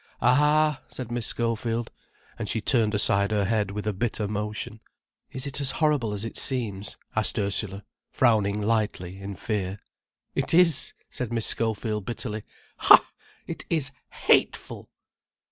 [0.19, 1.91] "Ah!" said Miss Schofield,
[2.39, 4.79] and she turned aside her head with a bitter motion.
[5.29, 9.77] "Is it as horrid as it seems?" asked Ursula, frowning lightly, in fear.
[10.33, 12.41] "It is," said Miss Schofield, bitterly.
[12.77, 13.91] "Ha!—it is
[14.25, 14.87] _hateful!"